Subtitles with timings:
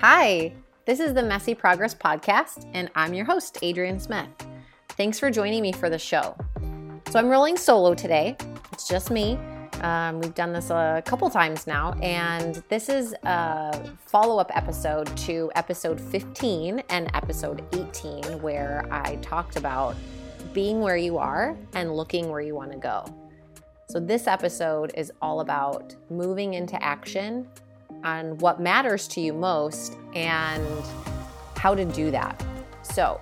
[0.00, 0.52] Hi,
[0.84, 4.28] this is the Messy Progress Podcast, and I'm your host, Adrienne Smith.
[4.90, 6.36] Thanks for joining me for the show.
[7.10, 8.36] So, I'm rolling solo today,
[8.70, 9.40] it's just me.
[9.80, 15.08] Um, we've done this a couple times now, and this is a follow up episode
[15.16, 19.96] to episode 15 and episode 18, where I talked about
[20.52, 23.04] being where you are and looking where you want to go.
[23.88, 27.48] So, this episode is all about moving into action
[28.04, 30.66] on what matters to you most and
[31.56, 32.44] how to do that.
[32.82, 33.20] So,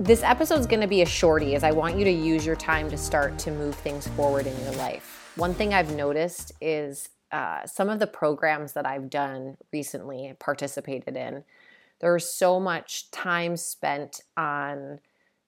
[0.00, 2.56] this episode is going to be a shorty as I want you to use your
[2.56, 5.32] time to start to move things forward in your life.
[5.36, 11.16] One thing I've noticed is uh, some of the programs that I've done recently, participated
[11.16, 11.44] in,
[12.00, 15.00] there's so much time spent on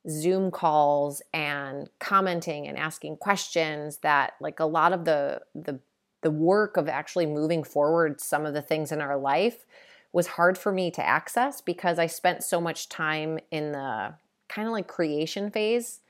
[0.09, 5.81] Zoom calls and commenting and asking questions that like a lot of the the
[6.27, 9.65] the work of actually moving forward some of the things in our life
[10.13, 14.13] was hard for me to access because I spent so much time in the
[14.49, 16.01] kind of like creation phase,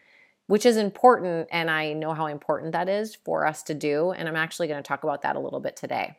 [0.47, 1.49] which is important.
[1.53, 4.13] And I know how important that is for us to do.
[4.13, 6.17] And I'm actually going to talk about that a little bit today.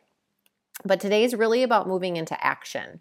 [0.84, 3.00] But today is really about moving into action.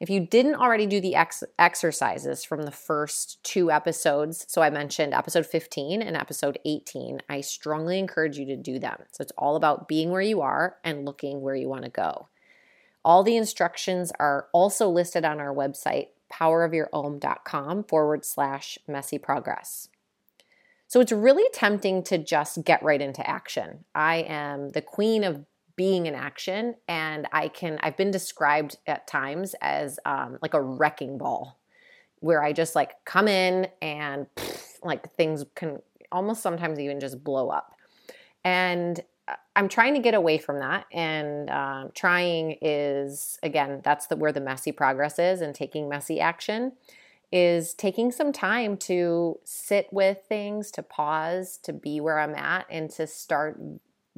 [0.00, 4.70] If you didn't already do the ex- exercises from the first two episodes, so I
[4.70, 9.02] mentioned episode 15 and episode 18, I strongly encourage you to do them.
[9.10, 12.28] So it's all about being where you are and looking where you want to go.
[13.04, 19.88] All the instructions are also listed on our website, powerofyourom.com forward slash messy progress.
[20.86, 23.84] So it's really tempting to just get right into action.
[23.94, 25.44] I am the queen of
[25.78, 30.60] being in action, and I can, I've been described at times as um, like a
[30.60, 31.58] wrecking ball
[32.18, 35.80] where I just like come in and pff, like things can
[36.12, 37.76] almost sometimes even just blow up.
[38.44, 39.00] And
[39.54, 44.32] I'm trying to get away from that, and um, trying is again that's the where
[44.32, 46.72] the messy progress is, and taking messy action
[47.30, 52.66] is taking some time to sit with things, to pause, to be where I'm at,
[52.70, 53.60] and to start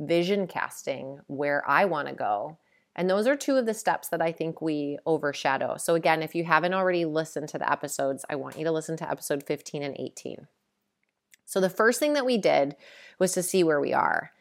[0.00, 2.58] vision casting where I want to go.
[2.96, 5.76] And those are two of the steps that I think we overshadow.
[5.76, 8.96] So, again, if you haven't already listened to the episodes, I want you to listen
[8.98, 10.48] to episode 15 and 18.
[11.46, 12.74] So, the first thing that we did
[13.18, 14.32] was to see where we are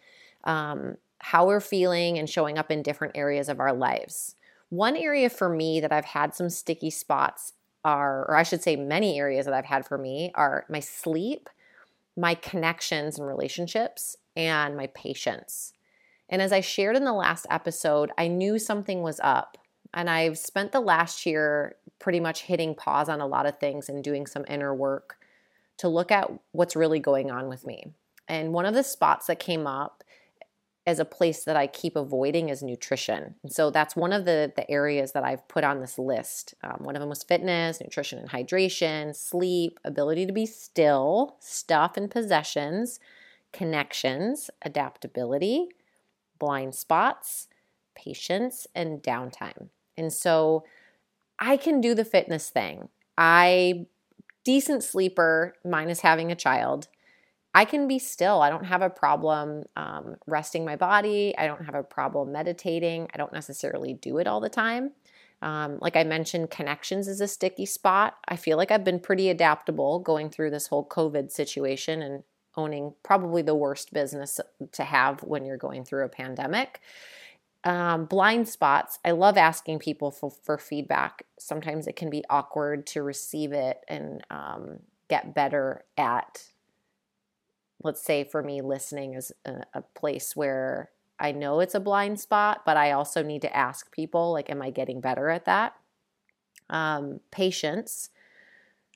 [0.44, 4.36] um, how we're feeling and showing up in different areas of our lives.
[4.69, 7.53] One area for me that I've had some sticky spots
[7.84, 11.50] are, or I should say, many areas that I've had for me are my sleep,
[12.16, 15.73] my connections and relationships, and my patience.
[16.29, 19.57] And as I shared in the last episode, I knew something was up.
[19.94, 23.89] And I've spent the last year pretty much hitting pause on a lot of things
[23.89, 25.17] and doing some inner work
[25.77, 27.94] to look at what's really going on with me.
[28.27, 30.03] And one of the spots that came up
[30.85, 33.35] as a place that I keep avoiding is nutrition.
[33.44, 36.53] And so that's one of the, the areas that I've put on this list.
[36.63, 41.97] Um, one of them was fitness, nutrition and hydration, sleep, ability to be still, stuff
[41.97, 43.00] and possessions,
[43.52, 45.70] connections, adaptability,
[46.38, 47.48] blind spots,
[47.96, 49.70] patience, and downtime.
[49.98, 50.64] And so
[51.40, 52.90] I can do the fitness thing.
[53.18, 53.88] I
[54.46, 56.88] decent sleeper minus having a child
[57.54, 58.42] I can be still.
[58.42, 61.34] I don't have a problem um, resting my body.
[61.38, 63.10] I don't have a problem meditating.
[63.14, 64.92] I don't necessarily do it all the time.
[65.42, 68.18] Um, like I mentioned, connections is a sticky spot.
[68.28, 72.24] I feel like I've been pretty adaptable going through this whole COVID situation and
[72.56, 74.40] owning probably the worst business
[74.72, 76.82] to have when you're going through a pandemic.
[77.64, 81.24] Um, blind spots, I love asking people for, for, feedback.
[81.38, 84.80] Sometimes it can be awkward to receive it and um,
[85.10, 86.48] get better at
[87.84, 92.20] let's say for me, listening is a, a place where I know it's a blind
[92.20, 95.74] spot, but I also need to ask people, like, am I getting better at that?
[96.70, 98.10] Um, patience.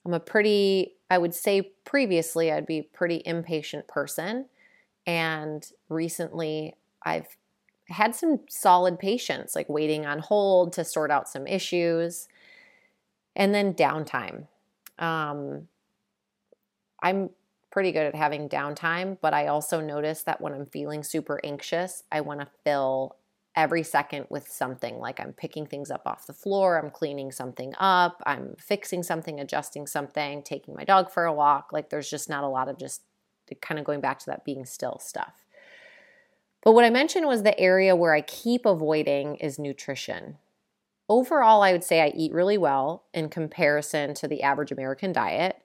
[0.06, 4.47] I'm a pretty, I would say previously, I'd be a pretty impatient person.
[5.06, 7.28] And recently, I've
[7.87, 12.28] had some solid patience, like waiting on hold to sort out some issues.
[13.35, 14.47] And then downtime.
[14.97, 15.67] Um,
[17.03, 17.29] I'm
[17.70, 22.02] pretty good at having downtime, but I also notice that when I'm feeling super anxious,
[22.11, 23.17] I want to fill
[23.55, 27.73] every second with something like I'm picking things up off the floor, I'm cleaning something
[27.79, 31.72] up, I'm fixing something, adjusting something, taking my dog for a walk.
[31.72, 33.02] Like there's just not a lot of just
[33.61, 35.46] kind of going back to that being still stuff.
[36.64, 40.38] But what I mentioned was the area where I keep avoiding is nutrition.
[41.09, 45.61] Overall, I would say I eat really well in comparison to the average American diet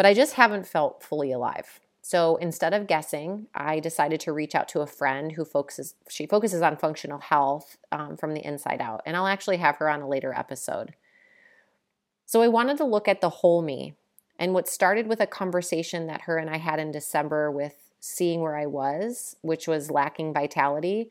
[0.00, 1.78] but I just haven't felt fully alive.
[2.02, 6.26] So instead of guessing, I decided to reach out to a friend who focuses she
[6.26, 10.00] focuses on functional health um, from the inside out, and I'll actually have her on
[10.00, 10.94] a later episode.
[12.24, 13.94] So I wanted to look at the whole me,
[14.38, 18.40] and what started with a conversation that her and I had in December with seeing
[18.40, 21.10] where I was, which was lacking vitality,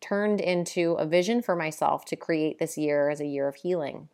[0.00, 4.08] turned into a vision for myself to create this year as a year of healing.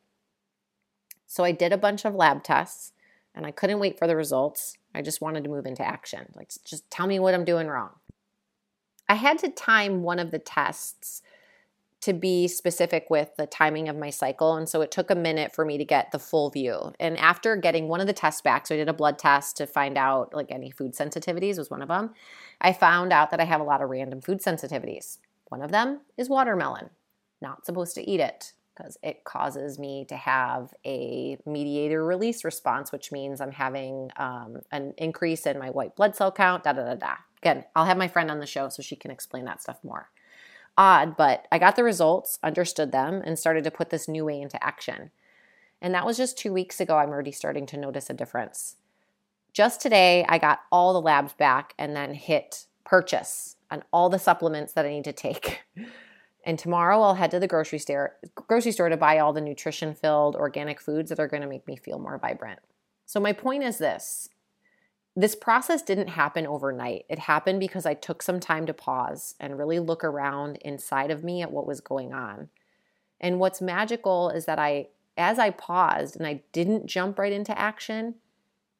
[1.26, 2.92] So I did a bunch of lab tests
[3.34, 4.78] and I couldn't wait for the results.
[4.96, 6.26] I just wanted to move into action.
[6.34, 7.90] Like, just tell me what I'm doing wrong.
[9.08, 11.22] I had to time one of the tests
[12.00, 14.54] to be specific with the timing of my cycle.
[14.54, 16.92] And so it took a minute for me to get the full view.
[16.98, 19.66] And after getting one of the tests back, so I did a blood test to
[19.66, 22.14] find out like any food sensitivities was one of them.
[22.60, 25.18] I found out that I have a lot of random food sensitivities.
[25.48, 26.90] One of them is watermelon.
[27.40, 32.92] Not supposed to eat it because it causes me to have a mediator release response,
[32.92, 36.64] which means I'm having um, an increase in my white blood cell count.
[36.64, 37.14] Da da da da.
[37.42, 40.10] Again, I'll have my friend on the show so she can explain that stuff more.
[40.78, 44.40] Odd, but I got the results, understood them, and started to put this new way
[44.40, 45.10] into action.
[45.80, 46.98] And that was just two weeks ago.
[46.98, 48.76] I'm already starting to notice a difference.
[49.52, 54.18] Just today, I got all the labs back and then hit purchase on all the
[54.18, 55.62] supplements that I need to take.
[56.46, 59.94] And tomorrow I'll head to the grocery store grocery store to buy all the nutrition
[59.94, 62.60] filled organic foods that are going to make me feel more vibrant.
[63.04, 64.30] So my point is this.
[65.16, 67.04] This process didn't happen overnight.
[67.08, 71.24] It happened because I took some time to pause and really look around inside of
[71.24, 72.48] me at what was going on.
[73.20, 74.88] And what's magical is that I
[75.18, 78.16] as I paused and I didn't jump right into action,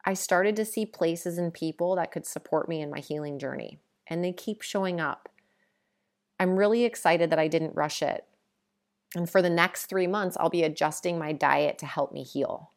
[0.05, 3.81] I started to see places and people that could support me in my healing journey.
[4.07, 5.29] And they keep showing up.
[6.39, 8.25] I'm really excited that I didn't rush it.
[9.15, 12.71] And for the next three months, I'll be adjusting my diet to help me heal.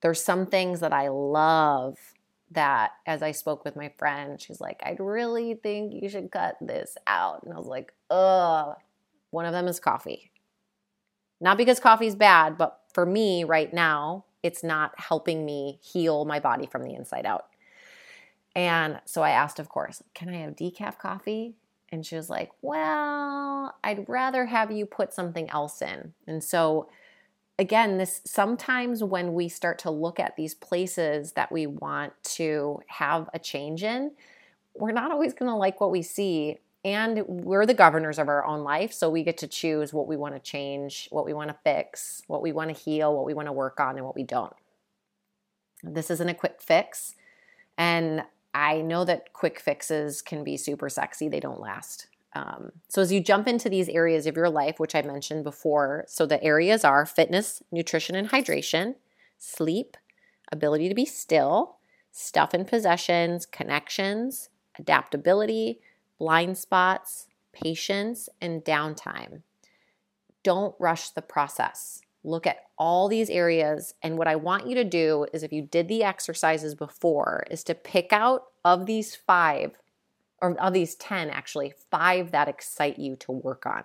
[0.00, 1.98] There's some things that I love
[2.50, 6.56] that as I spoke with my friend, she's like, "I'd really think you should cut
[6.60, 7.42] this out.
[7.42, 8.76] And I was like, ugh.
[9.30, 10.30] One of them is coffee.
[11.40, 16.40] Not because coffee's bad, but for me right now, it's not helping me heal my
[16.40, 17.46] body from the inside out.
[18.56, 21.54] And so I asked, of course, can I have decaf coffee?
[21.90, 26.12] And she was like, Well, I'd rather have you put something else in.
[26.26, 26.88] And so,
[27.58, 32.80] again, this sometimes when we start to look at these places that we want to
[32.86, 34.12] have a change in,
[34.74, 36.58] we're not always going to like what we see.
[36.84, 38.92] And we're the governors of our own life.
[38.92, 42.22] So we get to choose what we want to change, what we want to fix,
[42.28, 44.52] what we want to heal, what we want to work on, and what we don't.
[45.82, 47.16] This isn't a quick fix.
[47.76, 48.22] And
[48.58, 52.08] I know that quick fixes can be super sexy, they don't last.
[52.34, 56.04] Um, so, as you jump into these areas of your life, which I mentioned before,
[56.08, 58.96] so the areas are fitness, nutrition, and hydration,
[59.38, 59.96] sleep,
[60.50, 61.76] ability to be still,
[62.10, 65.80] stuff and possessions, connections, adaptability,
[66.18, 69.42] blind spots, patience, and downtime.
[70.42, 74.84] Don't rush the process look at all these areas and what i want you to
[74.84, 79.78] do is if you did the exercises before is to pick out of these five
[80.40, 83.84] or of these 10 actually five that excite you to work on.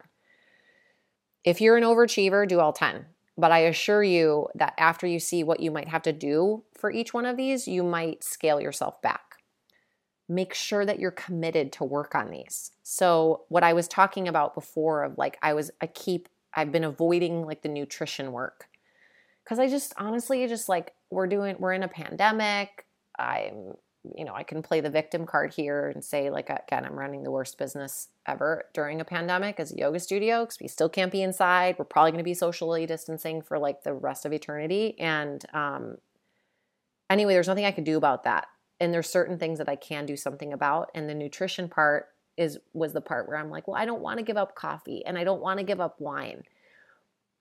[1.44, 5.44] If you're an overachiever do all 10 but i assure you that after you see
[5.44, 9.02] what you might have to do for each one of these you might scale yourself
[9.02, 9.22] back.
[10.30, 12.72] Make sure that you're committed to work on these.
[12.84, 16.84] So what i was talking about before of like i was i keep I've been
[16.84, 18.68] avoiding like the nutrition work
[19.44, 22.86] because I just honestly just like we're doing we're in a pandemic.
[23.18, 23.74] I'm
[24.16, 27.24] you know I can play the victim card here and say like again I'm running
[27.24, 31.12] the worst business ever during a pandemic as a yoga studio because we still can't
[31.12, 31.76] be inside.
[31.78, 35.00] We're probably going to be socially distancing for like the rest of eternity.
[35.00, 35.98] And um,
[37.10, 38.48] anyway, there's nothing I can do about that.
[38.80, 40.90] And there's certain things that I can do something about.
[40.94, 44.18] And the nutrition part is was the part where I'm like, well, I don't want
[44.18, 46.44] to give up coffee and I don't want to give up wine.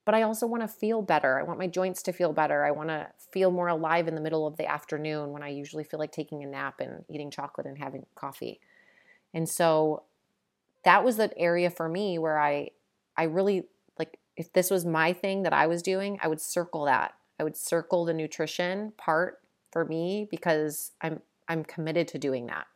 [0.05, 1.39] But I also want to feel better.
[1.39, 2.65] I want my joints to feel better.
[2.65, 5.85] I want to feel more alive in the middle of the afternoon when I usually
[5.85, 8.59] feel like taking a nap and eating chocolate and having coffee.
[9.33, 10.03] And so
[10.83, 12.71] that was the area for me where I
[13.15, 13.63] I really
[13.97, 17.13] like if this was my thing that I was doing, I would circle that.
[17.39, 19.39] I would circle the nutrition part
[19.71, 22.67] for me because I'm I'm committed to doing that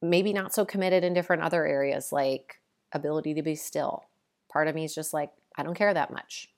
[0.00, 2.60] maybe not so committed in different other areas like
[2.92, 4.04] ability to be still.
[4.52, 6.48] Part of me is just like, I don't care that much.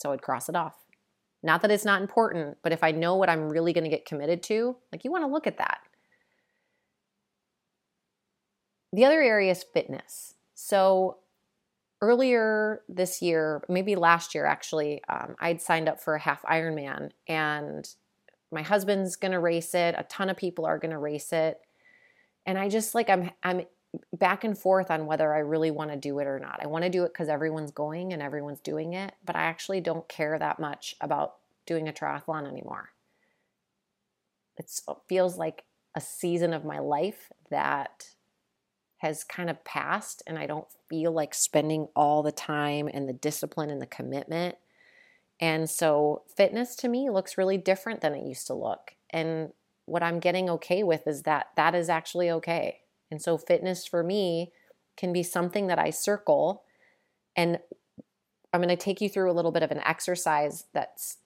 [0.00, 0.76] So I'd cross it off.
[1.42, 4.04] Not that it's not important, but if I know what I'm really going to get
[4.04, 5.80] committed to, like you want to look at that.
[8.92, 10.34] The other area is fitness.
[10.54, 11.18] So
[12.00, 17.10] earlier this year, maybe last year actually, um, I'd signed up for a half Ironman
[17.26, 17.88] and
[18.52, 21.58] my husband's going to race it, a ton of people are going to race it.
[22.46, 23.66] And I just like I'm I'm
[24.12, 26.60] back and forth on whether I really want to do it or not.
[26.62, 29.80] I want to do it cuz everyone's going and everyone's doing it, but I actually
[29.80, 32.92] don't care that much about doing a triathlon anymore.
[34.56, 38.14] It uh, feels like a season of my life that
[38.98, 43.12] has kind of passed and I don't feel like spending all the time and the
[43.12, 44.56] discipline and the commitment.
[45.40, 48.94] And so fitness to me looks really different than it used to look.
[49.10, 49.52] And
[49.86, 52.80] what I'm getting okay with is that that is actually okay.
[53.10, 54.52] And so fitness for me
[54.96, 56.62] can be something that I circle
[57.36, 57.58] and
[58.52, 61.16] I'm going to take you through a little bit of an exercise that's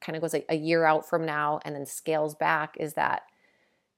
[0.00, 3.22] kind of goes a, a year out from now and then scales back is that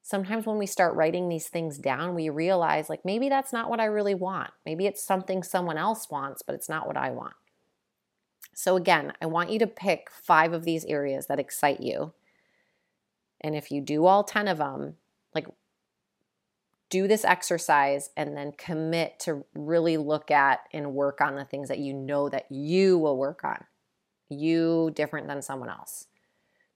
[0.03, 3.81] sometimes when we start writing these things down, we realize like maybe that's not what
[3.81, 4.51] I really want.
[4.65, 7.35] Maybe it's something someone else wants, but it's not what I want.
[8.55, 12.13] So, again, I want you to pick five of these areas that excite you.
[13.45, 14.97] And if you do all 10 of them,
[15.35, 15.47] like
[16.91, 21.69] do this exercise and then commit to really look at and work on the things
[21.69, 23.65] that you know that you will work on.
[24.29, 26.09] You different than someone else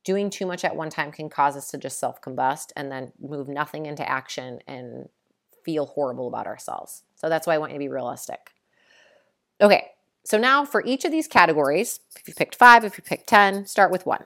[0.08, 3.12] doing too much at one time can cause us to just self combust and then
[3.20, 5.06] move nothing into action and
[5.62, 7.02] feel horrible about ourselves.
[7.16, 8.52] So that's why I want you to be realistic.
[9.60, 9.88] Okay,
[10.24, 13.66] so now for each of these categories, if you picked five, if you picked 10,
[13.66, 14.24] start with one.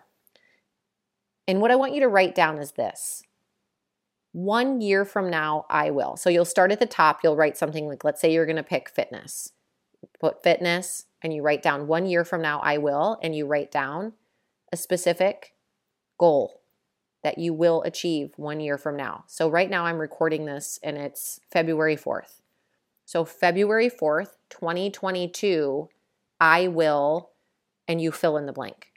[1.46, 3.22] And what I want you to write down is this
[4.32, 6.16] one year from now, I will.
[6.16, 8.88] So you'll start at the top, you'll write something like, let's say you're gonna pick
[8.88, 9.52] fitness.
[10.18, 13.70] Put fitness, and you write down one year from now, I will, and you write
[13.70, 14.14] down
[14.72, 15.54] a specific
[16.18, 16.60] goal
[17.22, 19.24] that you will achieve one year from now.
[19.26, 22.40] So, right now, I'm recording this and it's February 4th.
[23.04, 25.88] So, February 4th, 2022,
[26.40, 27.30] I will,
[27.86, 28.91] and you fill in the blank.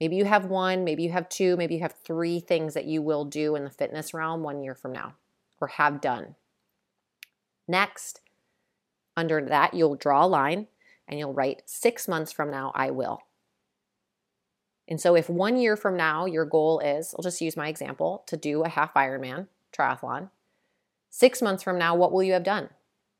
[0.00, 3.02] Maybe you have one, maybe you have two, maybe you have three things that you
[3.02, 5.14] will do in the fitness realm one year from now
[5.60, 6.36] or have done.
[7.66, 8.20] Next,
[9.16, 10.68] under that, you'll draw a line
[11.08, 13.22] and you'll write six months from now, I will.
[14.86, 18.22] And so, if one year from now your goal is, I'll just use my example,
[18.26, 20.30] to do a half Ironman triathlon,
[21.10, 22.70] six months from now, what will you have done?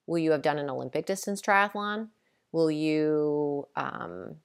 [0.07, 2.09] Will you have done an Olympic distance triathlon?
[2.53, 4.37] Will you um,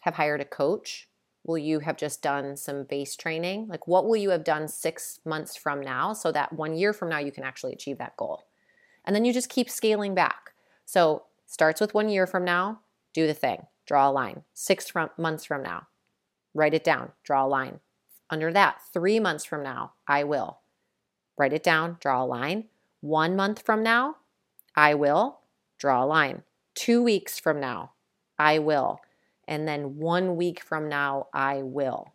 [0.00, 1.07] have hired a coach?
[1.48, 3.66] Will you have just done some base training?
[3.68, 7.08] Like, what will you have done six months from now so that one year from
[7.08, 8.44] now you can actually achieve that goal?
[9.04, 10.52] And then you just keep scaling back.
[10.84, 12.80] So, starts with one year from now,
[13.14, 14.42] do the thing, draw a line.
[14.52, 15.86] Six from, months from now,
[16.54, 17.80] Write it down, draw a line.
[18.30, 20.58] Under that, three months from now, I will.
[21.36, 22.64] Write it down, draw a line.
[23.00, 24.16] One month from now,
[24.74, 25.38] I will,
[25.78, 26.42] draw a line.
[26.74, 27.92] Two weeks from now,
[28.38, 29.00] I will.
[29.48, 32.12] And then one week from now, I will.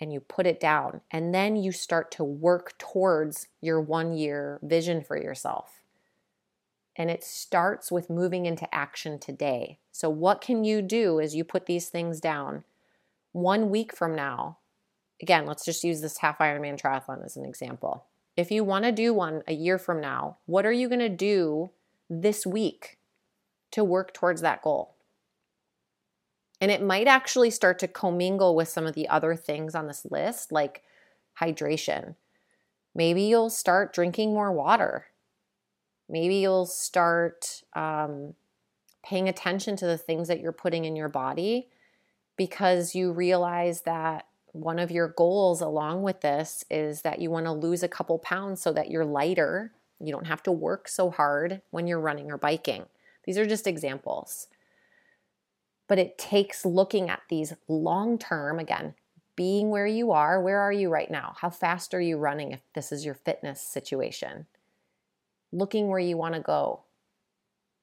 [0.00, 1.02] And you put it down.
[1.10, 5.82] And then you start to work towards your one year vision for yourself.
[6.96, 9.78] And it starts with moving into action today.
[9.90, 12.64] So, what can you do as you put these things down?
[13.32, 14.58] one week from now,
[15.20, 18.04] again, let's just use this half Ironman triathlon as an example.
[18.36, 21.08] If you want to do one a year from now, what are you going to
[21.08, 21.70] do
[22.08, 22.98] this week
[23.72, 24.91] to work towards that goal?
[26.62, 30.06] And it might actually start to commingle with some of the other things on this
[30.08, 30.84] list, like
[31.40, 32.14] hydration.
[32.94, 35.06] Maybe you'll start drinking more water.
[36.08, 38.34] Maybe you'll start um,
[39.04, 41.66] paying attention to the things that you're putting in your body
[42.36, 47.46] because you realize that one of your goals along with this is that you want
[47.46, 49.72] to lose a couple pounds so that you're lighter.
[49.98, 52.84] You don't have to work so hard when you're running or biking.
[53.24, 54.46] These are just examples.
[55.92, 58.94] But it takes looking at these long term, again,
[59.36, 60.40] being where you are.
[60.40, 61.34] Where are you right now?
[61.36, 64.46] How fast are you running if this is your fitness situation?
[65.52, 66.84] Looking where you want to go.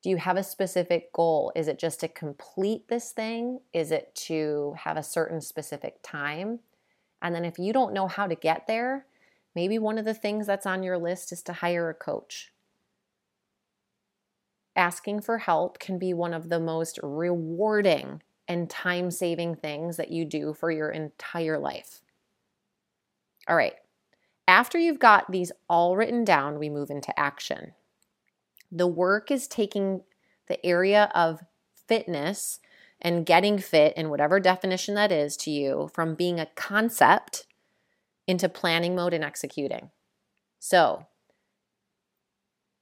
[0.01, 1.51] Do you have a specific goal?
[1.55, 3.59] Is it just to complete this thing?
[3.73, 6.61] Is it to have a certain specific time?
[7.21, 9.05] And then if you don't know how to get there,
[9.53, 12.53] maybe one of the things that's on your list is to hire a coach.
[14.75, 20.11] Asking for help can be one of the most rewarding and time saving things that
[20.11, 22.01] you do for your entire life.
[23.47, 23.75] All right,
[24.47, 27.73] after you've got these all written down, we move into action.
[28.71, 30.01] The work is taking
[30.47, 31.43] the area of
[31.87, 32.59] fitness
[33.01, 37.45] and getting fit in whatever definition that is to you from being a concept
[38.27, 39.91] into planning mode and executing.
[40.59, 41.07] So,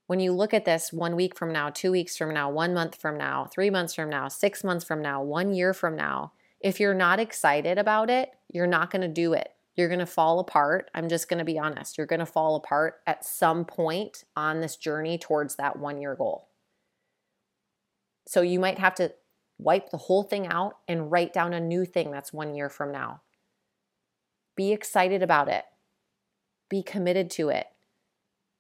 [0.08, 2.96] when you look at this one week from now, two weeks from now, one month
[3.00, 6.80] from now, three months from now, six months from now, one year from now, If
[6.80, 9.50] you're not excited about it, you're not going to do it.
[9.76, 10.90] You're going to fall apart.
[10.96, 11.98] I'm just going to be honest.
[11.98, 16.16] You're going to fall apart at some point on this journey towards that one year
[16.16, 16.50] goal.
[18.28, 19.14] So you might have to
[19.60, 22.92] wipe the whole thing out and write down a new thing that's one year from
[22.92, 23.22] now.
[24.56, 25.66] Be excited about it,
[26.70, 27.68] be committed to it.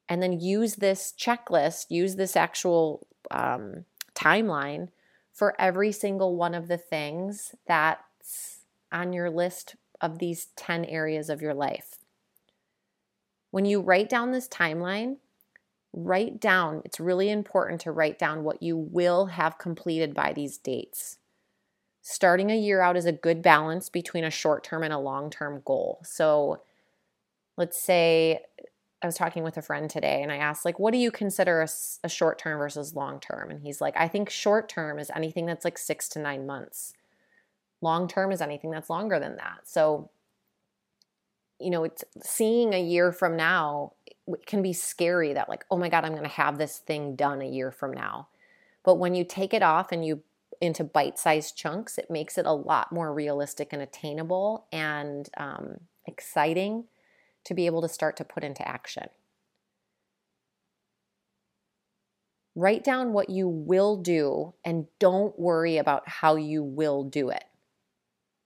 [0.09, 3.85] And then use this checklist, use this actual um,
[4.15, 4.89] timeline
[5.33, 8.61] for every single one of the things that's
[8.91, 11.95] on your list of these 10 areas of your life.
[13.51, 15.17] When you write down this timeline,
[15.93, 20.57] write down, it's really important to write down what you will have completed by these
[20.57, 21.17] dates.
[22.01, 25.29] Starting a year out is a good balance between a short term and a long
[25.29, 25.99] term goal.
[26.03, 26.61] So
[27.57, 28.41] let's say
[29.01, 31.61] I was talking with a friend today and I asked, like, what do you consider
[31.61, 31.67] a,
[32.03, 33.51] a short term versus long term?
[33.51, 36.93] And he's like, I think short term is anything that's like six to nine months.
[37.79, 39.61] Long term is anything that's longer than that.
[39.65, 40.09] So,
[41.59, 43.93] you know, it's seeing a year from now
[44.45, 47.41] can be scary that, like, oh my God, I'm going to have this thing done
[47.41, 48.29] a year from now.
[48.83, 50.23] But when you take it off and you
[50.59, 55.81] into bite sized chunks, it makes it a lot more realistic and attainable and um,
[56.07, 56.85] exciting
[57.47, 59.07] to be able to start to put into action.
[62.55, 67.43] Write down what you will do and don't worry about how you will do it.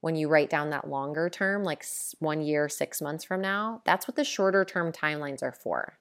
[0.02, 1.86] When you write down that longer term, like
[2.20, 5.98] one year, six months from now, that's what the shorter term timelines are for.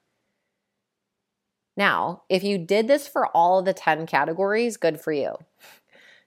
[1.77, 5.35] Now, if you did this for all of the 10 categories, good for you.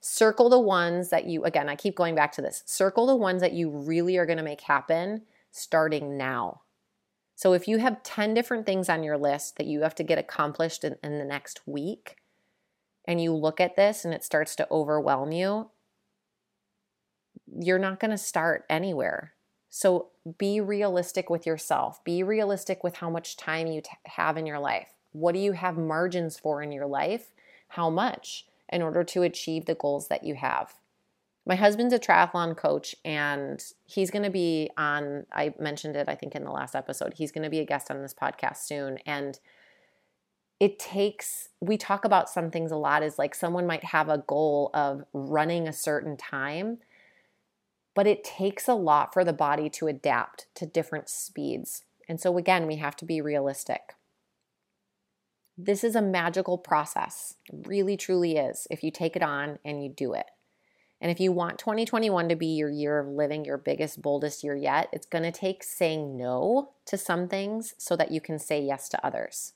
[0.00, 3.40] Circle the ones that you, again, I keep going back to this, circle the ones
[3.42, 6.62] that you really are going to make happen starting now.
[7.34, 10.18] So if you have 10 different things on your list that you have to get
[10.18, 12.16] accomplished in, in the next week,
[13.06, 15.70] and you look at this and it starts to overwhelm you,
[17.46, 19.34] you're not going to start anywhere.
[19.68, 22.02] So be realistic with yourself.
[22.04, 24.88] Be realistic with how much time you t- have in your life.
[25.12, 27.32] What do you have margins for in your life?
[27.68, 30.74] How much in order to achieve the goals that you have?
[31.46, 36.14] My husband's a triathlon coach and he's going to be on i mentioned it i
[36.14, 38.98] think in the last episode he's going to be a guest on this podcast soon
[39.06, 39.40] and
[40.60, 44.24] it takes we talk about some things a lot is like someone might have a
[44.26, 46.78] goal of running a certain time
[47.94, 51.84] but it takes a lot for the body to adapt to different speeds.
[52.08, 53.94] And so again we have to be realistic.
[55.56, 57.36] This is a magical process.
[57.52, 60.26] It really truly is if you take it on and you do it
[61.00, 64.56] and if you want 2021 to be your year of living your biggest, boldest year
[64.56, 68.60] yet, it's going to take saying no to some things so that you can say
[68.60, 69.52] yes to others.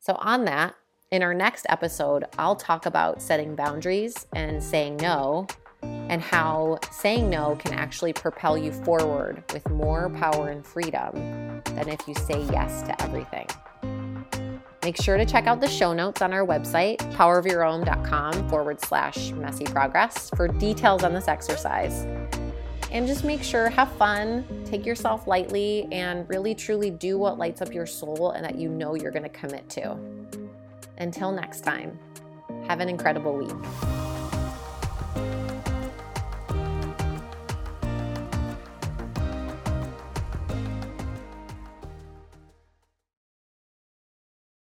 [0.00, 0.74] So, on that,
[1.10, 5.46] in our next episode, I'll talk about setting boundaries and saying no,
[5.82, 11.88] and how saying no can actually propel you forward with more power and freedom than
[11.88, 13.46] if you say yes to everything.
[14.84, 19.64] Make sure to check out the show notes on our website, powerofyourom.com forward slash messy
[19.64, 22.06] progress, for details on this exercise.
[22.90, 27.62] And just make sure, have fun, take yourself lightly, and really truly do what lights
[27.62, 29.96] up your soul and that you know you're going to commit to.
[30.98, 31.98] Until next time,
[32.68, 34.13] have an incredible week.